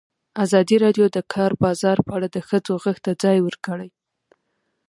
ازادي 0.43 0.75
راډیو 0.83 1.05
د 1.11 1.13
د 1.17 1.27
کار 1.33 1.51
بازار 1.63 1.97
په 2.07 2.11
اړه 2.17 2.27
د 2.35 2.37
ښځو 2.47 2.73
غږ 2.83 2.97
ته 3.05 3.11
ځای 3.23 3.37
ورکړی. 3.41 3.89